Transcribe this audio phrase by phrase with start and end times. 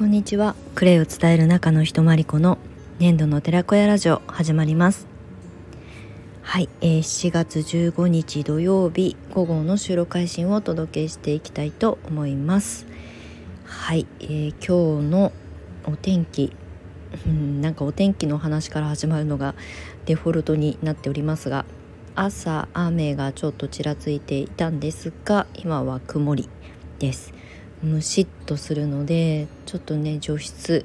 [0.00, 0.54] こんにちは。
[0.76, 2.56] クレイを伝える中の人まりこの
[2.98, 5.06] 年度の寺子屋ラジオ始まります。
[6.40, 12.86] はい、えー、7月15日土曜日午後の収録配信をお届けしていきたいと思います。
[13.66, 15.32] はい、えー、今日の
[15.84, 16.56] お天気
[17.26, 19.54] うんなんかお天気の話から始まるのが
[20.06, 21.66] デフォルトになっておりますが
[22.14, 26.48] 朝雨がちょっとちらついていたんですが今は曇り
[26.98, 27.34] です。
[27.82, 30.84] ムシッとするのでちょっとね除湿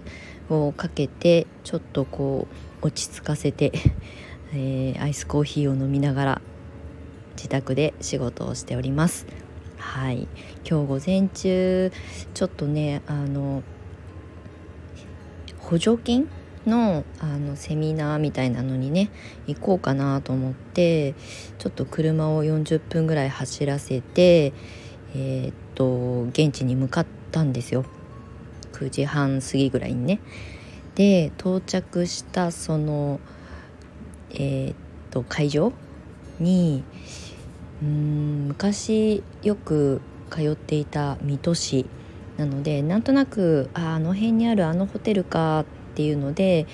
[0.49, 2.48] をかけてちょっとこ
[2.81, 3.72] う落ち着かせて、
[4.53, 6.41] えー、アイスコーヒーを飲みながら
[7.36, 9.26] 自宅で仕事をしております。
[9.77, 10.27] はい。
[10.70, 11.91] 今日午前中
[12.34, 13.64] ちょっとねあの
[15.59, 16.30] 補助金
[16.67, 19.09] のあのセミナーみたいなのにね
[19.48, 21.14] 行こうかなと思って
[21.58, 24.53] ちょっと車を40分ぐらい走らせて
[25.16, 27.86] えー、っと現地に向かったんですよ
[28.73, 30.20] 9時半過ぎぐらいにね。
[30.95, 33.20] で到着したその
[34.31, 34.76] えー、っ
[35.12, 35.73] と会場
[36.40, 36.84] に
[37.81, 41.86] うん昔よく通っていた水戸市
[42.38, 45.66] なのでなんとなくああの辺にあるあのホテルかっ
[45.96, 46.68] ていうので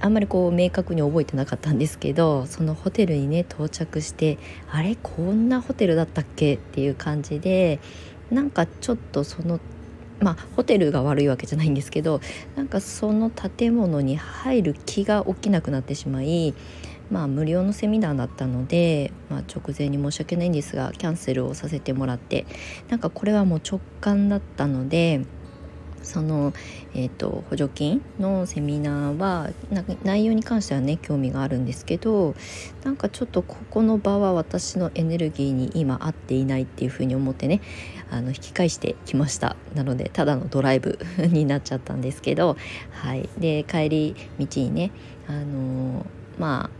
[0.00, 4.38] あんまりこう明確に覚えてなかったんですけどそのホテルにね到着して
[4.70, 7.78] あれこんなホテルだったっけっていう感じで
[8.32, 9.60] なんかちょっとその
[10.20, 12.20] まあホテルが悪いわけじゃないんですけど
[12.56, 16.54] なんかその建物に入る気が起きなくなってしまい
[17.10, 22.46] まあ無料のセミナーだったので、まあ、直前に申し訳ないんですがキャンセルをさせてもらって
[22.88, 25.20] なんかこれはもう直感だったので
[26.02, 26.52] その、
[26.94, 29.50] えーと、補助金のセミナーは
[30.04, 32.34] 内容に関してはね興味があるんですけど
[32.84, 37.60] なんかちょっとここの場は私のエネルギーに今合っていないっていうふうに思ってね
[38.10, 39.56] あの引き返してきました。
[39.74, 42.56] なのでただのドライブになっちゃったんですけど、
[42.90, 44.90] はい、で帰り道にね
[45.28, 46.04] あの
[46.38, 46.70] ま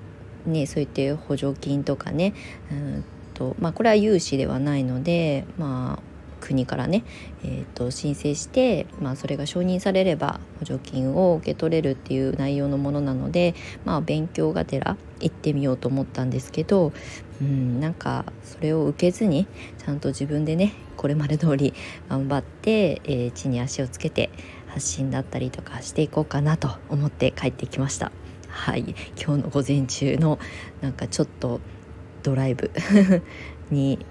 [0.46, 2.34] あねそういった補助金とかね
[2.70, 3.04] うん
[3.34, 6.11] とまあこれは融資ではないのでまあ
[6.42, 7.04] 国からね、
[7.44, 13.54] えーと、申請して、まあ、それが承認されれば補助金を受け取れるっていう内容のものなので、
[13.84, 16.92] まあ、勉強がてら行ってみようと思ったんですけど、
[17.40, 19.46] うん、なんかそれを受けずに
[19.78, 21.74] ちゃんと自分でねこれまで通り
[22.08, 24.30] 頑張って、えー、地に足をつけて
[24.66, 28.10] 発信だったりとかしていこうかなと思って帰ってきました。
[28.48, 30.38] はい今日の午前中の
[30.82, 31.60] なんかちょっと
[32.22, 32.70] ドライブ
[33.70, 34.04] に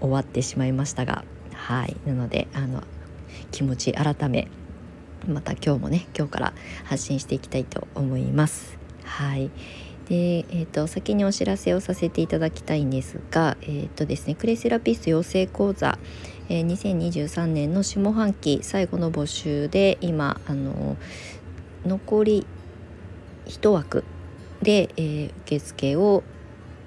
[0.00, 1.24] 終わってしまいましたが
[1.64, 1.96] はい。
[2.06, 2.82] なのであの
[3.50, 4.48] 気持ち改め
[5.26, 6.52] また今日もね今日から
[6.84, 8.78] 発信していきたいと思います。
[9.04, 9.50] はい。
[10.08, 15.98] で、えーと、先にお知らせをさせていただきたいんですが、えーとですね、クレイセラピスト養成講座、
[16.50, 20.98] えー、2023年の下半期最後の募集で今あの
[21.86, 22.46] 残り
[23.46, 24.04] 1枠
[24.60, 26.22] で、えー、受付を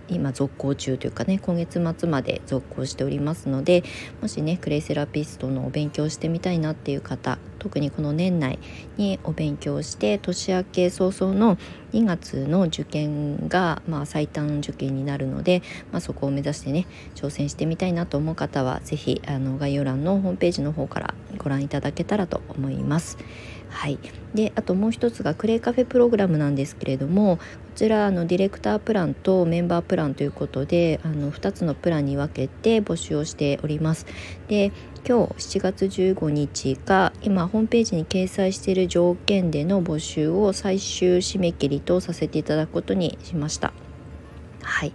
[0.09, 3.83] 今続行中というかね今月末まで続行しておりますので
[4.21, 8.59] もしねクレイセラピストのお勉強してみたいなっていう方特にこの年内
[8.97, 11.57] にお勉強して年明け早々の
[11.93, 16.85] 2月の受験が、まあ、最短受験になるので、まあ、そこを目指してね
[17.15, 23.17] 挑戦してみたいなと思う方は是非概要欄のホームページの方からご覧いただけたらと思います。
[23.69, 23.99] はい、
[24.33, 27.43] であともう一つがクレイカフェプログラムなんですけれどもこ
[27.75, 34.05] ちらあのディレクタープランとメンバープランということであの2つのプランに分けて募集をしております。
[34.47, 34.71] で
[35.07, 43.73] 今日7月15日が今ホームページに掲載している条件での募集を最終締め切りとさせていただくことにしました。
[44.63, 44.93] はい、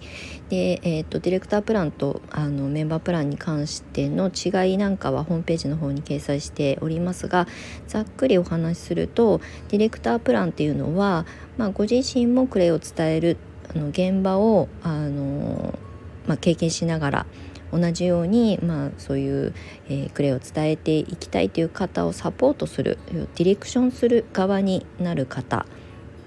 [0.53, 7.49] で、えーと、ディレクタープランとあのメンバープランに関しての違いなんかはホームページの方に掲載しておりますが
[7.89, 9.41] ざっくりお話しすると
[9.71, 11.25] ディレクタープランっていうのは、
[11.57, 13.39] まあ、ご自身もクレイを伝える
[13.75, 15.79] あの現場をあの、
[16.27, 17.27] まあ、経験しながら
[17.73, 19.55] 同じように、まあ、そういう、
[19.89, 25.65] えー、クレイを伝えていきたいという方をサポートするディレクションする側になる方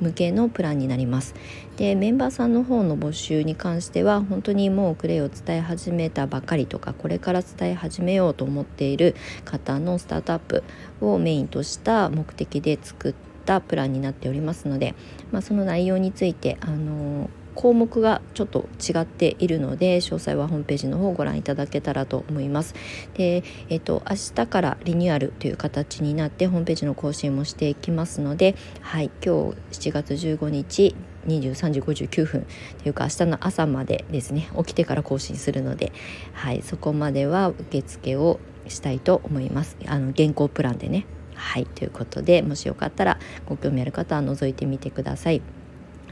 [0.02, 1.36] 向けのプランになります。
[1.78, 10.64] でメンバーさんの方の募集に関しては本当にもうクレイを伝え始めたばかりとかこれから伝え始めようと思っている方のスタートアップ
[11.02, 14.96] をメインとした目的で作ったプランになっておりますので、
[15.32, 22.76] まあ、その内容についてあの項目がちょっと違っているので詳細はホームページの方をご覧いただけたらと思います。
[23.14, 30.96] で、えっと明日からリニューアルという形になってホームページの更新もしていきますので、はい、今日7月15日
[31.28, 32.48] 23時59分
[32.82, 35.92] というか明日の朝までですね起きてから更新するので、
[36.34, 41.06] はい、そこまでは受付をしたいと思いますあの現行プランでね
[41.36, 45.42] はいということでもしよかったらご興味ある方は覗いてみてください。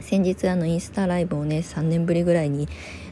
[0.00, 2.68] 先日あのインスタライブをね3年ぶりぐらいに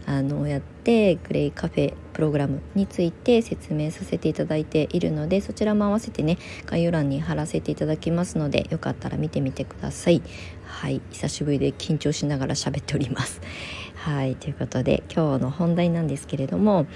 [0.07, 10.23] あのやってグレイカフェプログラムについて説明させていただいているのでそちらも合わせてね概要欄に貼らせていただきますのでよかったら見てみてください。
[10.65, 13.41] はい久しぶりで緊張しながら喋っております。
[13.97, 16.87] はいということで今日の本題なんですけれども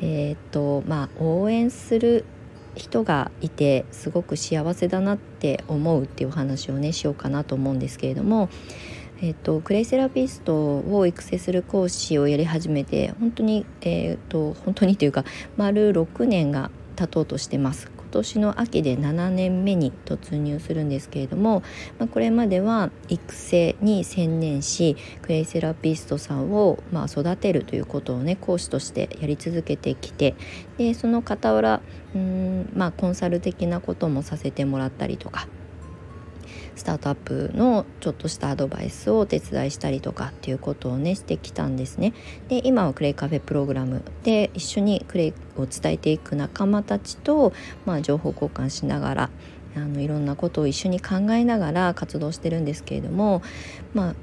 [0.00, 2.24] えー、っとまあ応援する
[2.74, 8.48] 人がいてすごく幸せだなって思うっていうお話をねしようかなと思うんですけれども
[9.22, 15.24] えーと、クレイセラピストを育成する講師をやり始めて本当に、えーと、本当にというか
[15.56, 17.90] 丸6年が経とうとしてます。
[18.06, 21.62] 今年の秋で7年目に突入するんですけれども、
[21.98, 30.34] まあ、これまでは育成に専念しクレイセラピストさんを、まあ、育てるということをね講師としてやり続けてきて
[30.78, 31.82] でその傍ら
[32.14, 35.48] うん、まあ、コンサル的なこともさせてもらったりとか
[36.76, 42.12] スタートアップのちょっとしたアドバイスをお手伝いしたりとかっていうことをねしてきたんですね。
[42.48, 47.52] で今はクレイカフェプログラムで一緒にクレイを伝えていく仲間たちと、
[47.86, 49.30] まあ、情報交換しながら
[49.74, 53.42] あのいろんなことを一緒に考えながら活動してるんですけれども
[53.94, 54.14] まあ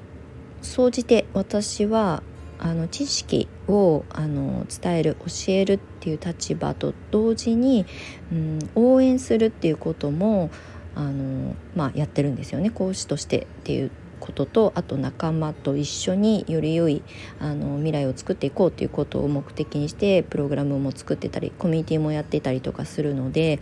[0.62, 2.24] 総じて私は
[2.60, 7.86] あの知識をあの伝える教えるっていう立場と同時に、
[8.32, 10.50] うん、応援するっていうことも
[10.96, 12.70] あの、まあ、やってるんですよね。
[12.70, 13.92] 講師としてっていう
[14.24, 17.04] こととあと仲間と一緒により良い
[17.42, 23.60] あの未来を作っていこうということを目的にしてプログラムも作ってたりコミュニティもやってたりとかするので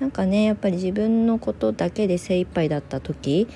[0.00, 3.46] なんかねやっぱり自分のことだけで精一杯だった時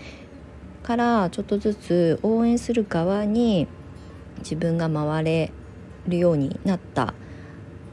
[0.84, 3.66] からちょっとずつ応援する側に
[4.38, 5.52] 自分が回れ
[6.06, 7.14] るようになった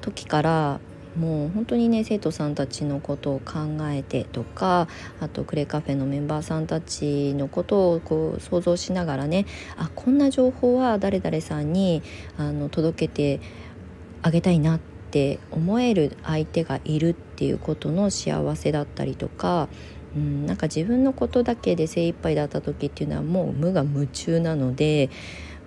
[0.01, 0.79] 時から
[1.17, 4.87] もう本当にね生徒さんたちのことを考えてとか
[5.19, 9.45] あとクレカフェのメンバーさんたちのことをこう想像しながらね
[9.77, 12.01] あこんな情報は誰々さんに
[12.37, 13.41] あの届けて
[14.21, 14.79] あげたいなっ
[15.11, 19.69] て思える相手がいるっていうことの幸せだったりとか
[20.15, 25.09] うん、なんか自分のことだけで精一杯だった時っていうのはもう無我夢中なので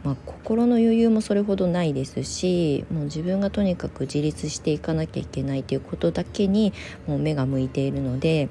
[0.07, 6.73] まあ、心の余裕もそれほどないですしもう自分がとにかく自立していかなきゃいけないということだけに
[7.09, 8.49] もう目が向いているので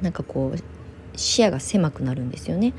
[0.00, 2.72] なんかこう視野が狭くなるんですよね。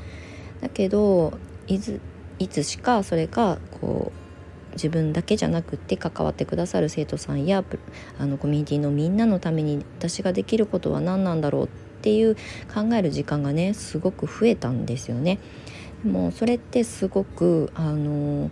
[0.60, 1.38] だけど
[1.68, 2.00] いつ
[2.40, 7.62] いつしかそれがこう自分だけじゃなくって関わってくださる生徒さんや
[8.18, 11.68] あのコミュニティのみんなのために私ができることは何なんだろうっ
[12.02, 12.34] ていう
[12.74, 15.38] 考える時間がねすごく増えたんですよね。
[16.04, 18.50] もうそれってすごくあの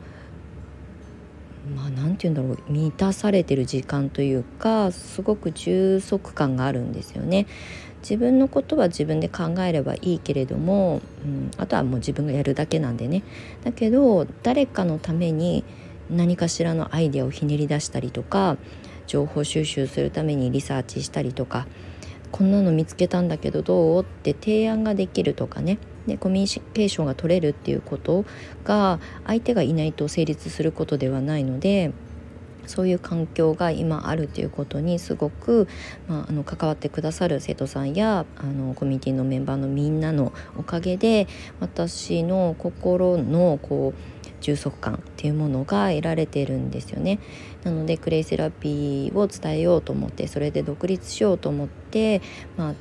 [1.75, 7.47] まあ何て言うんだろう満たされてる時間というかすごく充足感があるんですよね。
[8.03, 13.25] 自分のことは自分で考えればいいけれども、うん、あとはもう自分がやるだけなんでね
[13.65, 15.65] だけど誰かのために
[16.09, 18.59] 何かしらのアイデアをひねり出したりとか
[19.09, 21.67] 情報収集するためにリサーチしたりとか
[22.37, 24.03] こんなの見つけたんだけどどう？
[24.03, 25.79] って提案ができるとかね。
[26.07, 28.25] でコミュニケーションが取れるっていうこと
[28.63, 31.93] が相手がいないと成立することではないので
[32.67, 35.67] そういう環境が今あるということにすごく、
[36.09, 41.27] まあ、あの関わってくださる生徒さんやあのコミュニティのメンバーのみんなのおかげで
[41.61, 47.19] 私の心のこう充足感っていうものが得られてるんですよね。
[47.65, 52.23] なのでクレイセラピーを伝えようと思ってそれで独立しようと思って、
[52.57, 52.75] まあ、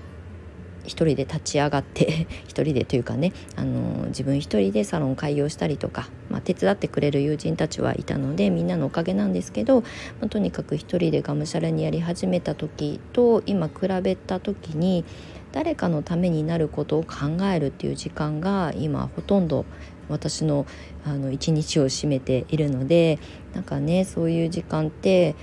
[0.86, 9.88] 一人で立ち上がって 一人でというかねあの自分一人でサロン開業したりとか、まあ、手伝ってくれる友人たちはいたのでみんなのおかげなんですけど、ま
[10.22, 15.04] あ、とにかく一人でがむしゃらにやり始めた時と今比べた時に
[15.52, 19.66] 誰かのためになることを考えるっていう時間が今ほとんど
[20.10, 20.66] 私の
[21.06, 23.20] あの一日を占めているので
[23.54, 25.36] なんかねそういう時間って、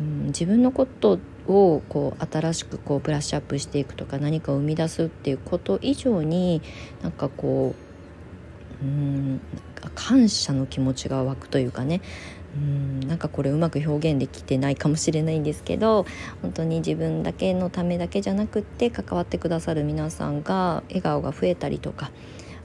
[0.00, 6.62] うん、自分のことをこう新しくこうブラッシュアップしていくとか何かを生み出すっていうこと以上に
[7.02, 7.74] なんかこ
[8.82, 9.40] ううん
[9.94, 12.00] 感謝の気持ちが湧くというかね。
[12.54, 16.04] うんなんかこれうまく表現できてないかもしれないんですけど
[16.42, 22.10] 本当に自分だけのためだけじゃなくって関わってくださる皆さんが笑顔が増えたりとか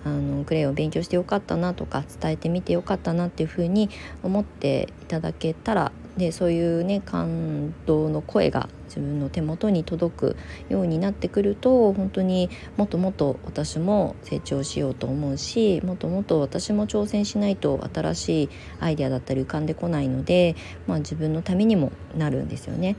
[0.07, 3.89] あのクレイを勉強してよかったなとか伝えてみてよかったなっていうふうに
[4.23, 10.37] 思っていただけたらでそういうね感動の声が自分の手元に届く
[10.69, 18.49] ようになってくると本当にもっともっと私も成長しようと思うしもっともっと私も挑戦しないと新しい
[18.79, 20.55] アイデアだったり浮かんでこないので、
[20.87, 22.95] まあ、自分のためにもなるんですよね。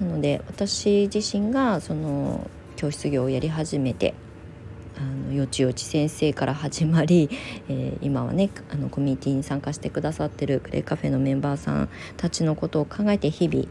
[0.00, 4.14] なので私自身がその教室業をやり始めて
[4.98, 7.30] あのよちよち先生から始まり、
[7.68, 13.66] えー、今はねあのコミュニティに参加してくださってるクレイカフェのメンバーさんたちのことを考えて日々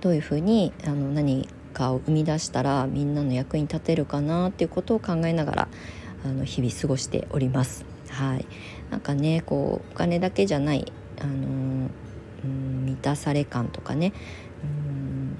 [0.00, 5.68] どういうふうにあの何かを生み出したらみんなの役に立てるかなっていうことを考えながら
[6.24, 7.84] あの日々過ごしております。
[8.08, 8.46] はい、
[8.90, 11.90] なんかねこうお金だけじゃないあの
[12.44, 14.12] うん満たされ感とかね
[14.62, 15.36] うん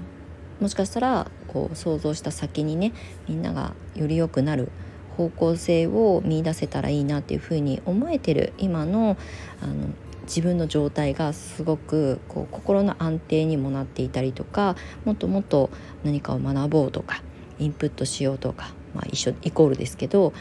[0.59, 2.93] もしかしたらこう想像した先にね
[3.27, 4.69] みんながより良くなる
[5.17, 9.17] 方向性を見いだせたらいいなっていうふうに思えてる今の
[9.61, 9.89] あの
[10.25, 15.69] 自分の状態がすごくこう心の安定にもなっていたりとかもっともっと
[16.03, 17.23] 何かを学ぼうとか
[17.59, 20.33] インプットしようとか、まあ、一緒イコールですけど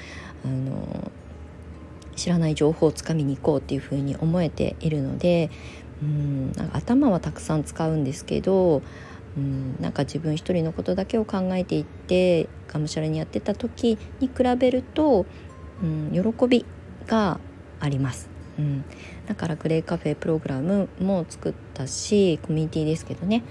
[0.45, 1.11] あの
[2.17, 5.51] 知らない情報をつかみに行こうっていうふうに思えているので
[6.03, 8.83] うんなんか頭はたくさん使うんですけど
[9.37, 15.27] うんなんか自分一人のことだけを考えていってがむしゃらにやってた時に比べると、
[15.83, 16.65] うん、喜び
[17.07, 17.39] が
[17.81, 18.37] あります。
[18.59, 18.85] うん、
[19.27, 23.43] だからグレイカフェプログラムも作ったしコミュニティですけどね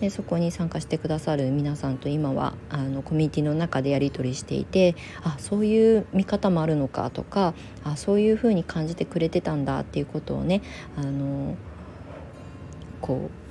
[0.00, 7.52] でそこに参加してくださる皆さんと今はあのコミュニティの中でやり取りしていてあそういう見方もあるのかとか
[7.84, 10.62] あそういうふうに感じてくれてたんだっていうことをね
[10.96, 11.56] あの
[13.02, 13.43] こう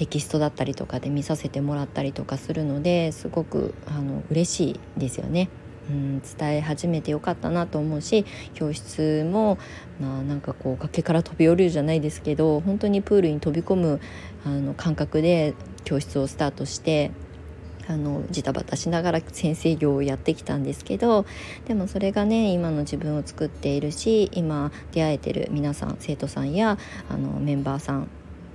[0.00, 5.50] テキストだったりとかで見させてもらったりとかするのですごくあの嬉しいですよね。
[5.90, 9.58] うん、伝え始めてよかったなと思うし教室も、
[10.00, 14.00] まあ、なんかこう崖から飛び降りるじゃないですけど本当にプールに飛び込む
[14.46, 15.52] あの感覚で
[15.84, 17.10] 教室をスタートして
[17.88, 21.26] あのジタバタしながら先生業をやってきたんですけど
[21.66, 26.78] でもそれがね今の自分を作っているし今出会えてる皆さん生徒さんや
[27.10, 28.08] あのメンバーさん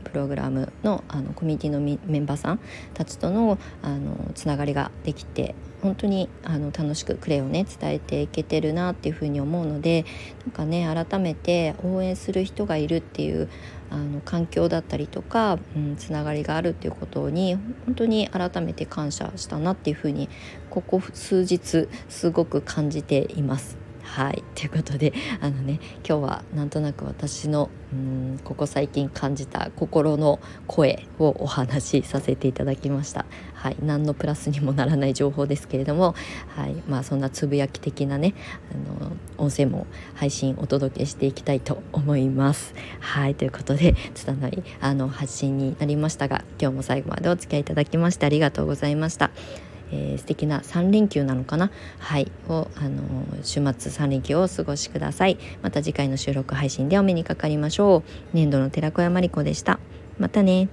[0.05, 2.59] プログラムのあのコミュニティのメンバーさん
[2.93, 10.05] たちとのあのつながりができて本当にあの楽しくクレイをね伝えていけてるなっていうふうに思うので
[10.45, 13.49] なんかね改めて応援する人がいるっていう
[13.91, 20.29] あの環境だったりとか、うん、つながりがあるっていうことに本当に改めて感謝したなっていうふうに
[20.69, 23.77] ここ数日すごく感じています。
[24.05, 27.64] はいということであのね今日はなんとなく私の
[27.95, 27.97] う
[28.35, 33.25] んここ最近感じた心の声をお話しさせていただきました。
[33.53, 36.13] はい、何のプラスにもならない情報ですけれども、
[36.49, 38.35] はいまあ、そんなつぶやき的なね
[38.71, 42.75] あの音声も配信お届けしていきたいと思います。
[42.99, 49.31] はいということで拙いあの発信になりましたが今日も最後までお付き合いいただきましてありがとうございました。
[49.91, 51.71] えー、素敵な3連休なのかな？
[51.99, 52.31] はい。
[52.49, 53.01] を、あの
[53.43, 55.37] 週末3連休をお過ごしください。
[55.61, 58.09] また次回の収録配信でお目にかかりましょう。
[58.33, 59.79] 年度の寺子屋まりこでした。
[60.17, 60.69] またね。